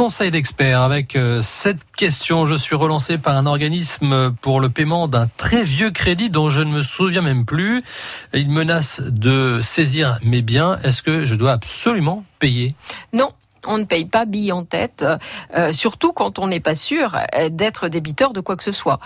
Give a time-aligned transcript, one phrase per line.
[0.00, 2.46] conseil d'expert avec euh, cette question.
[2.46, 6.62] Je suis relancé par un organisme pour le paiement d'un très vieux crédit dont je
[6.62, 7.82] ne me souviens même plus.
[8.32, 10.78] Il menace de saisir mes biens.
[10.84, 12.74] Est-ce que je dois absolument payer?
[13.12, 13.28] Non,
[13.66, 15.04] on ne paye pas bille en tête,
[15.54, 19.00] euh, surtout quand on n'est pas sûr euh, d'être débiteur de quoi que ce soit.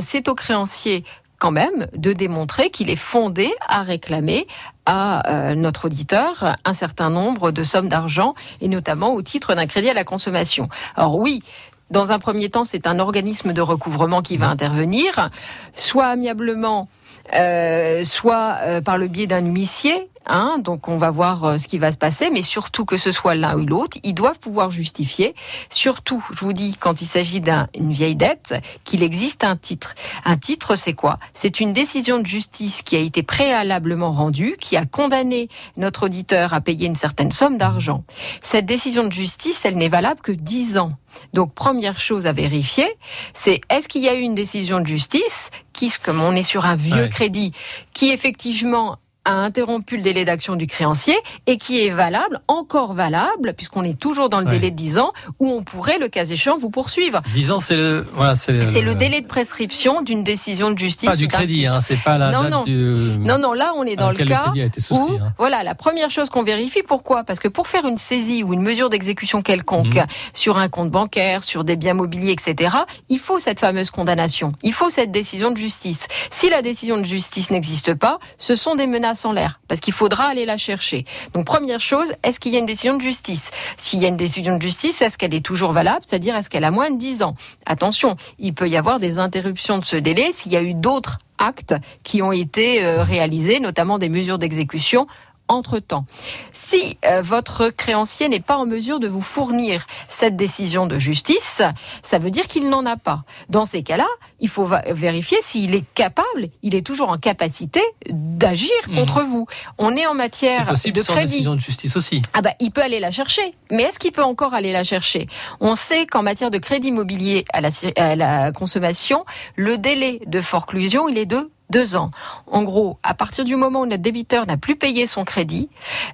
[0.00, 1.04] C'est au créancier
[1.44, 4.46] quand même de démontrer qu'il est fondé à réclamer
[4.86, 9.66] à euh, notre auditeur un certain nombre de sommes d'argent et notamment au titre d'un
[9.66, 10.70] crédit à la consommation.
[10.96, 11.42] Alors oui,
[11.90, 15.28] dans un premier temps, c'est un organisme de recouvrement qui va intervenir,
[15.74, 16.88] soit amiablement,
[17.34, 21.68] euh, soit euh, par le biais d'un huissier, Hein, donc on va voir euh, ce
[21.68, 24.70] qui va se passer, mais surtout que ce soit l'un ou l'autre, ils doivent pouvoir
[24.70, 25.34] justifier,
[25.68, 29.94] surtout, je vous dis, quand il s'agit d'une vieille dette, qu'il existe un titre.
[30.24, 31.18] Un titre, c'est quoi?
[31.34, 36.54] C'est une décision de justice qui a été préalablement rendue, qui a condamné notre auditeur
[36.54, 38.04] à payer une certaine somme d'argent.
[38.40, 40.92] Cette décision de justice, elle n'est valable que 10 ans.
[41.32, 42.88] Donc première chose à vérifier,
[43.34, 46.64] c'est est-ce qu'il y a eu une décision de justice qui, comme on est sur
[46.64, 47.52] un vieux crédit,
[47.92, 53.54] qui effectivement a interrompu le délai d'action du créancier et qui est valable, encore valable,
[53.56, 56.56] puisqu'on est toujours dans le délai de 10 ans, où on pourrait, le cas échéant,
[56.58, 57.22] vous poursuivre.
[57.32, 61.10] 10 ans, c'est le, voilà, c'est le, délai de prescription d'une décision de justice.
[61.10, 62.62] Pas du crédit, hein, c'est pas la non, date non.
[62.64, 62.74] du...
[63.18, 64.52] Non, non, là, on est dans le cas
[64.90, 65.32] où, hein.
[65.38, 67.24] voilà, la première chose qu'on vérifie, pourquoi?
[67.24, 70.06] Parce que pour faire une saisie ou une mesure d'exécution quelconque mhm.
[70.32, 72.76] sur un compte bancaire, sur des biens mobiliers, etc.,
[73.08, 74.52] il faut cette fameuse condamnation.
[74.62, 76.06] Il faut cette décision de justice.
[76.30, 80.24] Si la décision de justice n'existe pas, ce sont des menaces l'air, parce qu'il faudra
[80.24, 81.04] aller la chercher.
[81.32, 83.50] Donc première chose, est-ce qu'il y a une décision de justice?
[83.76, 86.04] S'il y a une décision de justice, est-ce qu'elle est toujours valable?
[86.06, 87.34] C'est-à-dire est-ce qu'elle a moins de 10 ans?
[87.66, 91.18] Attention, il peut y avoir des interruptions de ce délai s'il y a eu d'autres
[91.38, 95.06] actes qui ont été euh, réalisés, notamment des mesures d'exécution
[95.48, 96.06] entre-temps.
[96.52, 101.62] Si euh, votre créancier n'est pas en mesure de vous fournir cette décision de justice,
[102.02, 103.24] ça veut dire qu'il n'en a pas.
[103.48, 104.06] Dans ces cas-là,
[104.40, 108.94] il faut vérifier s'il est capable, il est toujours en capacité d'agir mmh.
[108.94, 109.46] contre vous.
[109.78, 111.32] On est en matière de crédit.
[111.32, 112.22] décision de justice aussi.
[112.32, 113.54] Ah bah, il peut aller la chercher.
[113.70, 115.26] Mais est-ce qu'il peut encore aller la chercher?
[115.60, 119.24] On sait qu'en matière de crédit immobilier à la, à la consommation,
[119.56, 122.10] le délai de forclusion, il est de deux ans.
[122.46, 125.68] En gros, à partir du moment où notre débiteur n'a plus payé son crédit,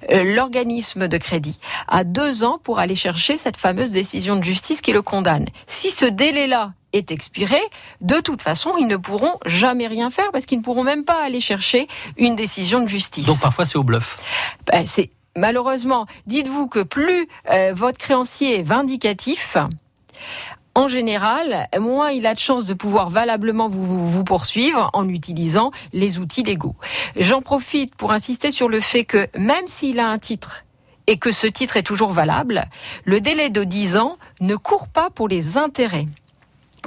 [0.09, 1.57] euh, l'organisme de crédit
[1.87, 5.47] a deux ans pour aller chercher cette fameuse décision de justice qui le condamne.
[5.67, 7.59] Si ce délai-là est expiré,
[8.01, 11.23] de toute façon, ils ne pourront jamais rien faire parce qu'ils ne pourront même pas
[11.23, 11.87] aller chercher
[12.17, 13.25] une décision de justice.
[13.25, 14.17] Donc parfois c'est au bluff.
[14.67, 19.57] Ben, c'est malheureusement, dites-vous que plus euh, votre créancier est vindicatif,
[20.73, 26.17] en général, moins il a de chances de pouvoir valablement vous, poursuivre en utilisant les
[26.17, 26.75] outils légaux.
[27.17, 30.63] J'en profite pour insister sur le fait que même s'il a un titre
[31.07, 32.63] et que ce titre est toujours valable,
[33.03, 36.07] le délai de 10 ans ne court pas pour les intérêts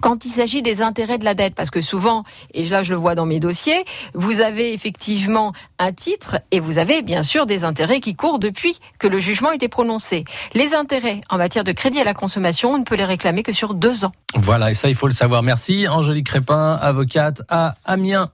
[0.01, 2.99] quand il s'agit des intérêts de la dette, parce que souvent, et là je le
[2.99, 3.85] vois dans mes dossiers,
[4.15, 8.79] vous avez effectivement un titre et vous avez bien sûr des intérêts qui courent depuis
[8.99, 10.25] que le jugement a été prononcé.
[10.55, 13.53] Les intérêts en matière de crédit à la consommation, on ne peut les réclamer que
[13.53, 14.13] sur deux ans.
[14.35, 15.43] Voilà, et ça il faut le savoir.
[15.43, 18.31] Merci Angélique Crépin, avocate à Amiens.